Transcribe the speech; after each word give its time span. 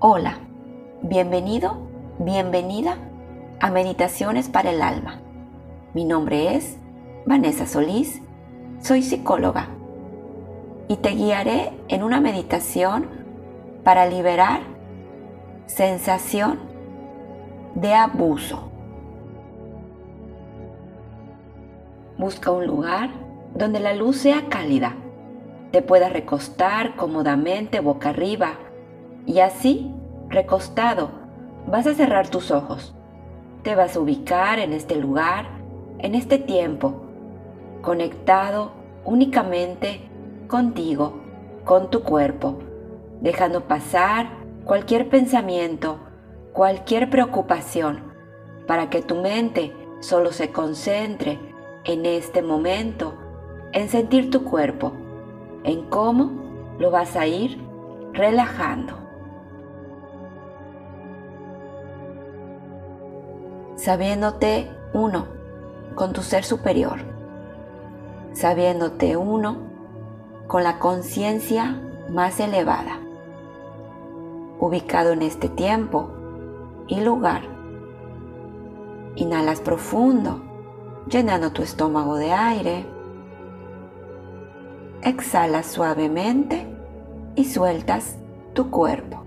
Hola, 0.00 0.38
bienvenido, 1.02 1.78
bienvenida 2.18 2.96
a 3.60 3.70
Meditaciones 3.70 4.48
para 4.48 4.70
el 4.70 4.82
Alma. 4.82 5.20
Mi 5.94 6.04
nombre 6.04 6.56
es 6.56 6.76
Vanessa 7.24 7.64
Solís, 7.64 8.20
soy 8.80 9.02
psicóloga 9.02 9.68
y 10.88 10.96
te 10.96 11.10
guiaré 11.10 11.72
en 11.88 12.02
una 12.02 12.20
meditación 12.20 13.06
para 13.84 14.04
liberar 14.06 14.62
sensación 15.66 16.58
de 17.76 17.94
abuso. 17.94 18.70
Busca 22.18 22.50
un 22.50 22.66
lugar 22.66 23.10
donde 23.54 23.78
la 23.78 23.94
luz 23.94 24.16
sea 24.16 24.48
cálida, 24.48 24.96
te 25.70 25.82
puedas 25.82 26.12
recostar 26.12 26.96
cómodamente 26.96 27.78
boca 27.78 28.10
arriba 28.10 28.58
y 29.26 29.40
así, 29.40 29.90
recostado, 30.28 31.10
vas 31.66 31.86
a 31.86 31.94
cerrar 31.94 32.28
tus 32.28 32.50
ojos. 32.50 32.94
Te 33.62 33.74
vas 33.74 33.96
a 33.96 34.00
ubicar 34.00 34.58
en 34.58 34.72
este 34.72 34.96
lugar, 34.96 35.46
en 35.98 36.14
este 36.14 36.38
tiempo, 36.38 37.02
conectado 37.80 38.72
únicamente 39.04 40.00
contigo, 40.48 41.20
con 41.64 41.90
tu 41.90 42.02
cuerpo, 42.02 42.58
dejando 43.20 43.62
pasar 43.62 44.28
cualquier 44.64 45.08
pensamiento, 45.08 45.98
cualquier 46.52 47.08
preocupación, 47.08 48.12
para 48.66 48.90
que 48.90 49.02
tu 49.02 49.16
mente 49.16 49.72
solo 50.00 50.32
se 50.32 50.50
concentre 50.50 51.38
en 51.84 52.04
este 52.04 52.42
momento, 52.42 53.14
en 53.72 53.88
sentir 53.88 54.30
tu 54.30 54.44
cuerpo, 54.44 54.92
en 55.64 55.82
cómo 55.88 56.30
lo 56.78 56.90
vas 56.90 57.16
a 57.16 57.26
ir 57.26 57.58
relajando. 58.12 59.03
Sabiéndote 63.84 64.70
uno 64.94 65.26
con 65.94 66.14
tu 66.14 66.22
ser 66.22 66.42
superior, 66.42 67.00
sabiéndote 68.32 69.18
uno 69.18 69.58
con 70.46 70.64
la 70.64 70.78
conciencia 70.78 71.82
más 72.08 72.40
elevada, 72.40 72.98
ubicado 74.58 75.12
en 75.12 75.20
este 75.20 75.50
tiempo 75.50 76.08
y 76.88 77.02
lugar. 77.02 77.42
Inhalas 79.16 79.60
profundo, 79.60 80.40
llenando 81.06 81.52
tu 81.52 81.62
estómago 81.62 82.16
de 82.16 82.32
aire. 82.32 82.86
Exhalas 85.02 85.66
suavemente 85.66 86.66
y 87.34 87.44
sueltas 87.44 88.16
tu 88.54 88.70
cuerpo. 88.70 89.24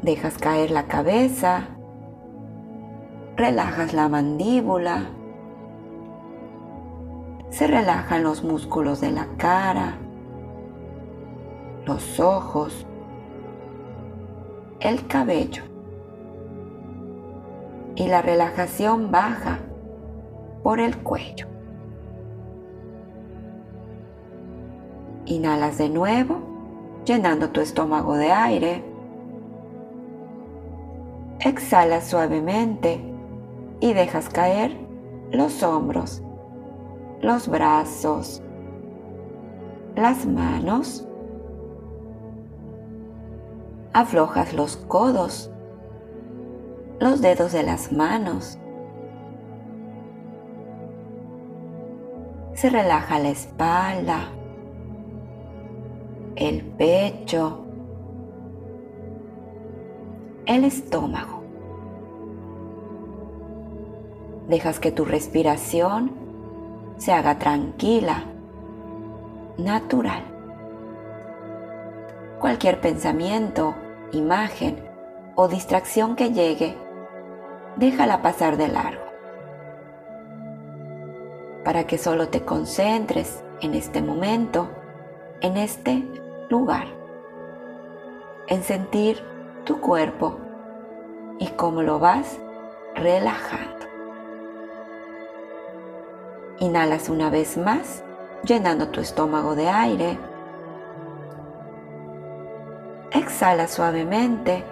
Dejas 0.00 0.38
caer 0.38 0.70
la 0.70 0.86
cabeza 0.86 1.73
relajas 3.44 3.92
la 3.92 4.08
mandíbula, 4.08 5.02
se 7.50 7.66
relajan 7.66 8.22
los 8.22 8.42
músculos 8.42 9.02
de 9.02 9.10
la 9.10 9.26
cara, 9.36 9.98
los 11.84 12.18
ojos, 12.20 12.86
el 14.80 15.06
cabello 15.08 15.62
y 17.96 18.06
la 18.06 18.22
relajación 18.22 19.10
baja 19.10 19.58
por 20.62 20.80
el 20.80 20.96
cuello. 20.96 21.46
Inhalas 25.26 25.76
de 25.76 25.90
nuevo, 25.90 26.38
llenando 27.04 27.50
tu 27.50 27.60
estómago 27.60 28.16
de 28.16 28.32
aire. 28.32 28.84
Exhala 31.40 32.00
suavemente 32.00 33.13
y 33.84 33.92
dejas 33.92 34.30
caer 34.30 34.74
los 35.30 35.62
hombros, 35.62 36.22
los 37.20 37.48
brazos, 37.48 38.42
las 39.94 40.24
manos. 40.24 41.06
Aflojas 43.92 44.54
los 44.54 44.78
codos, 44.78 45.52
los 46.98 47.20
dedos 47.20 47.52
de 47.52 47.62
las 47.62 47.92
manos. 47.92 48.58
Se 52.54 52.70
relaja 52.70 53.18
la 53.18 53.28
espalda, 53.28 54.30
el 56.36 56.64
pecho, 56.64 57.66
el 60.46 60.64
estómago. 60.64 61.43
Dejas 64.48 64.78
que 64.78 64.92
tu 64.92 65.04
respiración 65.04 66.12
se 66.98 67.12
haga 67.12 67.38
tranquila, 67.38 68.24
natural. 69.56 70.22
Cualquier 72.38 72.80
pensamiento, 72.80 73.74
imagen 74.12 74.86
o 75.34 75.48
distracción 75.48 76.14
que 76.14 76.32
llegue, 76.32 76.76
déjala 77.76 78.20
pasar 78.20 78.56
de 78.56 78.68
largo. 78.68 79.04
Para 81.64 81.86
que 81.86 81.96
solo 81.96 82.28
te 82.28 82.44
concentres 82.44 83.42
en 83.62 83.74
este 83.74 84.02
momento, 84.02 84.68
en 85.40 85.56
este 85.56 86.04
lugar, 86.50 86.86
en 88.48 88.62
sentir 88.62 89.22
tu 89.64 89.80
cuerpo 89.80 90.38
y 91.38 91.48
cómo 91.48 91.82
lo 91.82 91.98
vas 91.98 92.38
relajando. 92.94 93.83
Inhalas 96.60 97.08
una 97.08 97.30
vez 97.30 97.56
más, 97.56 98.04
llenando 98.44 98.88
tu 98.88 99.00
estómago 99.00 99.56
de 99.56 99.68
aire. 99.68 100.18
Exhala 103.10 103.66
suavemente 103.66 104.64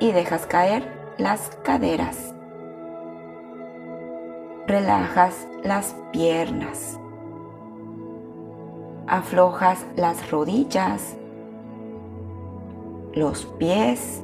y 0.00 0.12
dejas 0.12 0.46
caer 0.46 0.86
las 1.16 1.50
caderas. 1.62 2.34
Relajas 4.66 5.48
las 5.62 5.96
piernas. 6.12 6.98
Aflojas 9.06 9.84
las 9.96 10.30
rodillas, 10.30 11.16
los 13.12 13.44
pies, 13.58 14.22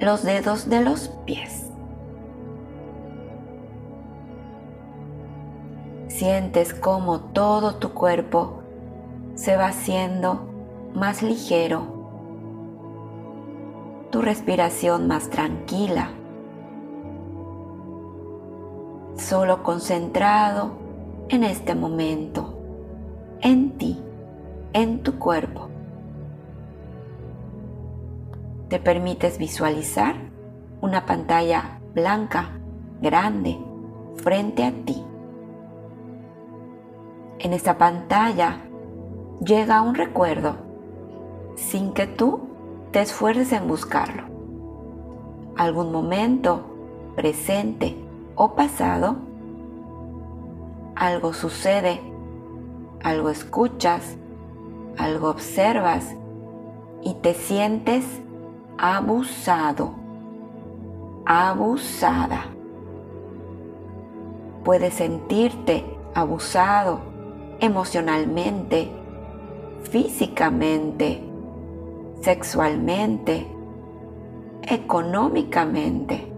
los 0.00 0.22
dedos 0.22 0.68
de 0.68 0.80
los 0.80 1.08
pies. 1.26 1.73
Sientes 6.24 6.72
como 6.72 7.20
todo 7.20 7.74
tu 7.74 7.90
cuerpo 7.90 8.62
se 9.34 9.58
va 9.58 9.66
haciendo 9.66 10.48
más 10.94 11.22
ligero, 11.22 11.82
tu 14.10 14.22
respiración 14.22 15.06
más 15.06 15.28
tranquila, 15.28 16.12
solo 19.18 19.62
concentrado 19.62 20.70
en 21.28 21.44
este 21.44 21.74
momento, 21.74 22.58
en 23.42 23.72
ti, 23.72 24.02
en 24.72 25.02
tu 25.02 25.18
cuerpo. 25.18 25.68
Te 28.70 28.78
permites 28.78 29.36
visualizar 29.36 30.14
una 30.80 31.04
pantalla 31.04 31.80
blanca, 31.92 32.52
grande, 33.02 33.58
frente 34.22 34.64
a 34.64 34.72
ti 34.86 35.04
en 37.44 37.52
esta 37.52 37.76
pantalla 37.76 38.56
llega 39.44 39.82
un 39.82 39.94
recuerdo 39.94 40.56
sin 41.56 41.92
que 41.92 42.06
tú 42.06 42.40
te 42.90 43.02
esfuerces 43.02 43.52
en 43.52 43.68
buscarlo. 43.68 44.22
Algún 45.54 45.92
momento 45.92 46.62
presente 47.14 47.96
o 48.34 48.54
pasado, 48.54 49.16
algo 50.96 51.34
sucede, 51.34 52.00
algo 53.02 53.28
escuchas, 53.28 54.16
algo 54.96 55.28
observas 55.28 56.16
y 57.02 57.12
te 57.16 57.34
sientes 57.34 58.06
abusado, 58.78 59.92
abusada. 61.26 62.46
Puedes 64.64 64.94
sentirte 64.94 65.84
abusado 66.14 67.13
emocionalmente, 67.60 68.90
físicamente, 69.90 71.22
sexualmente, 72.20 73.46
económicamente. 74.62 76.32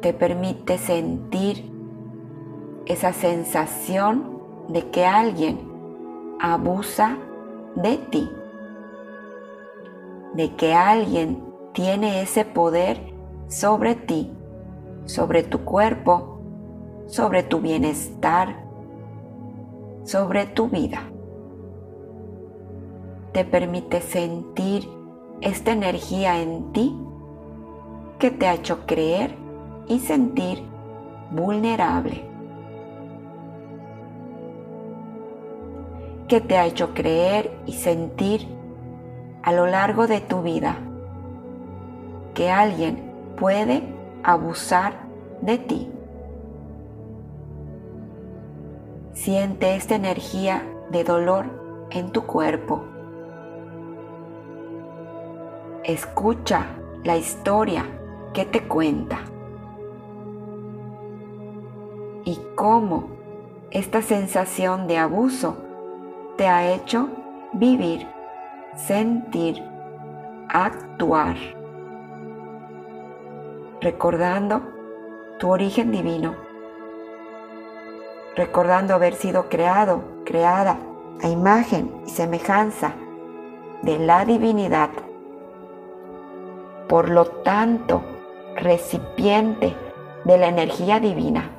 Te 0.00 0.12
permite 0.12 0.78
sentir 0.78 1.70
esa 2.86 3.12
sensación 3.12 4.40
de 4.68 4.90
que 4.90 5.06
alguien 5.06 5.60
abusa 6.40 7.18
de 7.76 7.96
ti, 7.98 8.30
de 10.34 10.54
que 10.56 10.74
alguien 10.74 11.44
tiene 11.72 12.22
ese 12.22 12.44
poder 12.44 13.12
sobre 13.48 13.94
ti, 13.94 14.32
sobre 15.04 15.42
tu 15.42 15.64
cuerpo, 15.64 16.40
sobre 17.06 17.42
tu 17.42 17.60
bienestar, 17.60 18.64
sobre 20.04 20.46
tu 20.46 20.68
vida. 20.68 21.02
Te 23.32 23.44
permite 23.44 24.00
sentir 24.00 24.88
esta 25.40 25.72
energía 25.72 26.40
en 26.40 26.72
ti 26.72 26.96
que 28.18 28.30
te 28.30 28.46
ha 28.46 28.54
hecho 28.54 28.86
creer 28.86 29.36
y 29.88 29.98
sentir 29.98 30.62
vulnerable. 31.30 32.24
Que 36.28 36.40
te 36.40 36.56
ha 36.56 36.66
hecho 36.66 36.94
creer 36.94 37.58
y 37.66 37.72
sentir 37.72 38.46
a 39.42 39.52
lo 39.52 39.66
largo 39.66 40.06
de 40.06 40.20
tu 40.20 40.42
vida 40.42 40.78
que 42.34 42.50
alguien 42.50 43.12
puede 43.36 43.82
abusar 44.22 45.06
de 45.40 45.58
ti. 45.58 45.90
Siente 49.24 49.76
esta 49.76 49.94
energía 49.94 50.64
de 50.90 51.04
dolor 51.04 51.86
en 51.90 52.10
tu 52.10 52.26
cuerpo. 52.26 52.82
Escucha 55.84 56.66
la 57.04 57.16
historia 57.16 57.84
que 58.34 58.44
te 58.44 58.66
cuenta 58.66 59.20
y 62.24 62.36
cómo 62.56 63.10
esta 63.70 64.02
sensación 64.02 64.88
de 64.88 64.98
abuso 64.98 65.56
te 66.36 66.48
ha 66.48 66.74
hecho 66.74 67.08
vivir, 67.52 68.04
sentir, 68.74 69.62
actuar, 70.48 71.36
recordando 73.80 74.62
tu 75.38 75.48
origen 75.48 75.92
divino, 75.92 76.34
recordando 78.36 78.94
haber 78.94 79.14
sido 79.14 79.48
creado, 79.48 80.02
creada 80.24 80.78
a 81.22 81.28
imagen 81.28 82.02
y 82.06 82.10
semejanza 82.10 82.92
de 83.82 83.98
la 83.98 84.24
divinidad. 84.24 84.90
Por 86.88 87.10
lo 87.10 87.26
tanto, 87.26 88.02
recipiente 88.56 89.76
de 90.24 90.38
la 90.38 90.48
energía 90.48 91.00
divina, 91.00 91.50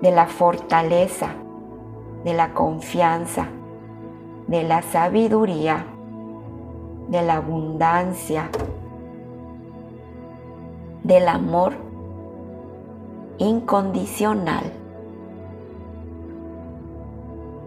de 0.00 0.10
la 0.10 0.26
fortaleza, 0.26 1.30
de 2.24 2.34
la 2.34 2.52
confianza, 2.52 3.48
de 4.46 4.62
la 4.62 4.82
sabiduría, 4.82 5.86
de 7.08 7.22
la 7.22 7.36
abundancia, 7.36 8.50
del 11.02 11.28
amor 11.28 11.74
incondicional, 13.38 14.72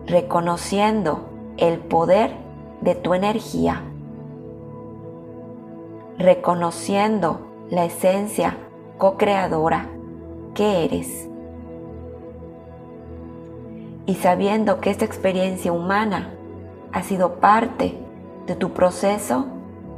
reconociendo 0.05 1.29
el 1.57 1.79
poder 1.79 2.31
de 2.81 2.95
tu 2.95 3.13
energía, 3.13 3.81
reconociendo 6.17 7.39
la 7.69 7.85
esencia 7.85 8.57
co-creadora 8.97 9.89
que 10.53 10.85
eres. 10.85 11.29
Y 14.05 14.15
sabiendo 14.15 14.79
que 14.79 14.89
esta 14.89 15.05
experiencia 15.05 15.71
humana 15.71 16.33
ha 16.93 17.03
sido 17.03 17.35
parte 17.39 17.97
de 18.45 18.55
tu 18.55 18.71
proceso 18.71 19.47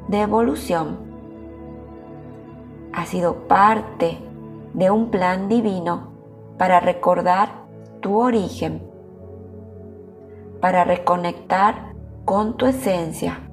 de 0.07 0.21
evolución 0.21 1.09
ha 2.93 3.05
sido 3.05 3.47
parte 3.47 4.17
de 4.73 4.91
un 4.91 5.09
plan 5.09 5.49
divino 5.49 6.11
para 6.57 6.79
recordar 6.79 7.65
tu 8.01 8.19
origen, 8.19 8.81
para 10.61 10.83
reconectar 10.83 11.93
con 12.25 12.57
tu 12.57 12.65
esencia. 12.65 13.49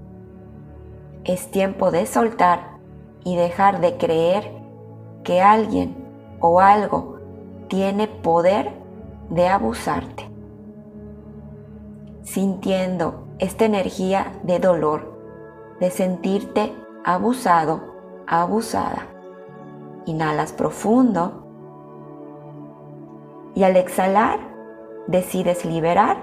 Es 1.24 1.50
tiempo 1.50 1.90
de 1.90 2.06
soltar 2.06 2.78
y 3.24 3.36
dejar 3.36 3.80
de 3.80 3.96
creer 3.96 4.52
que 5.24 5.40
alguien 5.40 5.96
o 6.40 6.60
algo 6.60 7.18
tiene 7.68 8.06
poder 8.06 8.72
de 9.30 9.48
abusarte. 9.48 10.30
Sintiendo 12.22 13.26
esta 13.38 13.64
energía 13.64 14.32
de 14.42 14.58
dolor, 14.58 15.16
de 15.80 15.90
sentirte 15.90 16.72
abusado, 17.04 17.80
abusada. 18.26 19.15
Inhalas 20.06 20.52
profundo 20.52 21.42
y 23.56 23.64
al 23.64 23.76
exhalar 23.76 24.38
decides 25.08 25.64
liberar, 25.64 26.16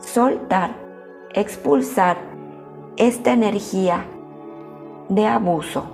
soltar, 0.00 0.74
expulsar 1.32 2.18
esta 2.96 3.32
energía 3.32 4.04
de 5.08 5.26
abuso. 5.26 5.84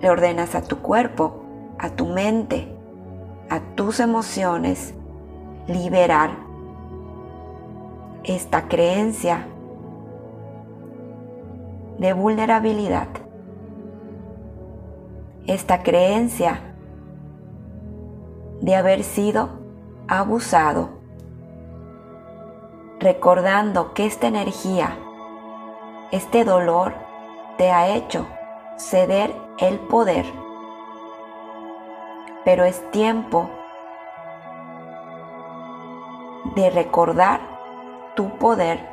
Le 0.00 0.10
ordenas 0.10 0.54
a 0.54 0.62
tu 0.62 0.78
cuerpo, 0.78 1.42
a 1.78 1.88
tu 1.88 2.06
mente, 2.06 2.68
a 3.48 3.60
tus 3.74 4.00
emociones 4.00 4.94
liberar 5.68 6.30
esta 8.24 8.68
creencia 8.68 9.46
de 11.98 12.12
vulnerabilidad 12.12 13.08
esta 15.46 15.82
creencia 15.82 16.60
de 18.60 18.76
haber 18.76 19.02
sido 19.02 19.48
abusado, 20.06 20.90
recordando 23.00 23.92
que 23.92 24.06
esta 24.06 24.28
energía, 24.28 24.96
este 26.12 26.44
dolor 26.44 26.94
te 27.58 27.70
ha 27.70 27.88
hecho 27.88 28.26
ceder 28.76 29.34
el 29.58 29.80
poder. 29.80 30.26
Pero 32.44 32.64
es 32.64 32.88
tiempo 32.90 33.50
de 36.54 36.70
recordar 36.70 37.40
tu 38.14 38.36
poder 38.38 38.88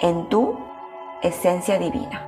en 0.00 0.28
tu 0.28 0.58
esencia 1.22 1.78
divina. 1.78 2.27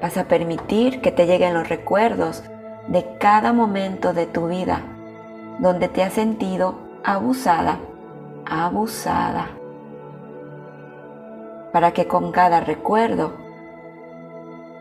Vas 0.00 0.16
a 0.16 0.24
permitir 0.24 1.00
que 1.00 1.12
te 1.12 1.26
lleguen 1.26 1.54
los 1.54 1.68
recuerdos 1.68 2.44
de 2.88 3.16
cada 3.18 3.52
momento 3.52 4.12
de 4.12 4.26
tu 4.26 4.48
vida 4.48 4.82
donde 5.58 5.88
te 5.88 6.02
has 6.02 6.12
sentido 6.12 6.74
abusada, 7.04 7.78
abusada. 8.44 9.48
Para 11.72 11.92
que 11.92 12.06
con 12.06 12.32
cada 12.32 12.60
recuerdo 12.60 13.34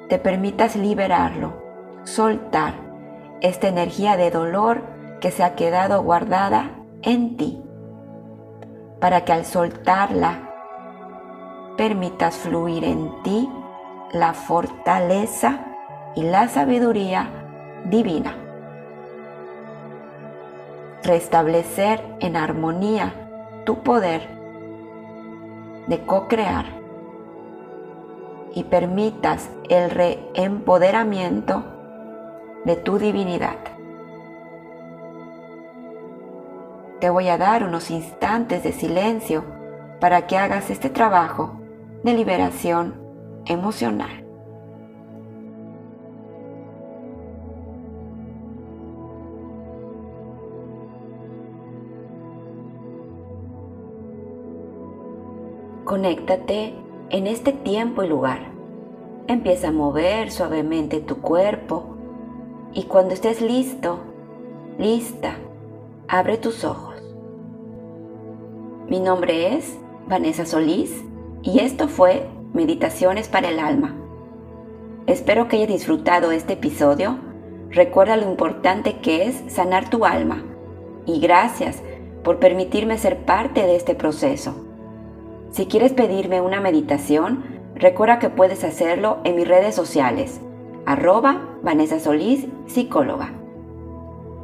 te 0.09 0.19
permitas 0.19 0.75
liberarlo, 0.75 1.53
soltar 2.03 2.73
esta 3.41 3.67
energía 3.67 4.17
de 4.17 4.31
dolor 4.31 4.83
que 5.19 5.31
se 5.31 5.43
ha 5.43 5.55
quedado 5.55 6.03
guardada 6.03 6.71
en 7.01 7.37
ti. 7.37 7.61
Para 8.99 9.25
que 9.25 9.33
al 9.33 9.45
soltarla 9.45 10.51
permitas 11.77 12.35
fluir 12.35 12.83
en 12.83 13.21
ti 13.23 13.49
la 14.15 14.33
fortaleza 14.33 15.59
y 16.15 16.23
la 16.23 16.47
sabiduría 16.47 17.27
divina. 17.83 18.33
Restablecer 21.03 22.01
en 22.21 22.37
armonía 22.37 23.13
tu 23.65 23.83
poder 23.83 24.21
de 25.87 25.99
co-crear 26.05 26.63
y 28.53 28.63
permitas 28.63 29.49
el 29.67 29.89
reempoderamiento 29.91 31.65
de 32.63 32.77
tu 32.77 32.97
divinidad. 32.97 33.57
Te 37.01 37.09
voy 37.09 37.27
a 37.27 37.37
dar 37.37 37.65
unos 37.65 37.91
instantes 37.91 38.63
de 38.63 38.71
silencio 38.71 39.43
para 39.99 40.25
que 40.25 40.37
hagas 40.37 40.69
este 40.69 40.89
trabajo 40.89 41.59
de 42.05 42.13
liberación 42.13 43.04
emocional. 43.45 44.25
Conéctate 55.85 56.73
en 57.11 57.27
este 57.27 57.53
tiempo 57.53 58.03
y 58.03 58.07
lugar. 58.07 58.39
Empieza 59.27 59.67
a 59.67 59.71
mover 59.71 60.31
suavemente 60.31 60.99
tu 60.99 61.21
cuerpo 61.21 61.95
Y 62.75 62.83
cuando 62.83 63.13
estés 63.13 63.41
listo, 63.41 63.99
lista, 64.77 65.37
abre 66.09 66.37
tus 66.37 66.65
ojos. 66.65 66.95
Mi 68.89 68.99
nombre 68.99 69.55
es 69.55 69.79
Vanessa 70.09 70.45
Solís 70.45 71.05
y 71.41 71.59
esto 71.59 71.87
fue 71.87 72.27
Meditaciones 72.55 73.27
para 73.27 73.49
el 73.49 73.59
Alma. 73.59 73.93
Espero 75.07 75.49
que 75.49 75.57
hayas 75.57 75.67
disfrutado 75.67 76.31
este 76.31 76.53
episodio. 76.53 77.17
Recuerda 77.69 78.15
lo 78.15 78.31
importante 78.31 78.99
que 78.99 79.27
es 79.27 79.43
sanar 79.49 79.89
tu 79.89 80.05
alma 80.05 80.41
y 81.05 81.19
gracias 81.19 81.83
por 82.23 82.39
permitirme 82.39 82.97
ser 82.97 83.25
parte 83.25 83.63
de 83.63 83.75
este 83.75 83.93
proceso. 83.93 84.55
Si 85.51 85.65
quieres 85.65 85.91
pedirme 85.91 86.39
una 86.39 86.61
meditación, 86.61 87.43
recuerda 87.75 88.19
que 88.19 88.29
puedes 88.29 88.63
hacerlo 88.63 89.17
en 89.25 89.35
mis 89.35 89.49
redes 89.49 89.75
sociales, 89.75 90.39
arroba 90.85 91.41
Vanessa 91.61 91.99
Solís, 91.99 92.47
psicóloga. 92.67 93.33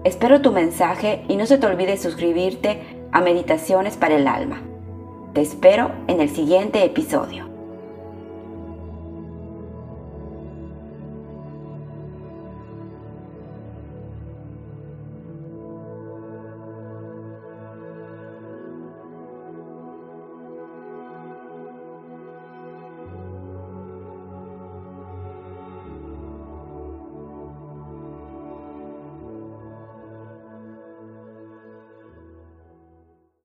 Espero 0.03 0.41
tu 0.41 0.51
mensaje 0.51 1.24
y 1.30 1.38
no 1.38 1.46
se 1.46 1.58
te 1.58 1.65
olvide 1.65 1.96
suscribirte 1.96 2.82
a 3.13 3.22
Meditaciones 3.22 3.96
para 3.96 4.18
el 4.18 4.27
Alma. 4.27 4.62
Te 5.32 5.39
espero 5.39 5.91
en 6.08 6.20
el 6.20 6.30
siguiente 6.30 6.84
episodio. 6.84 7.50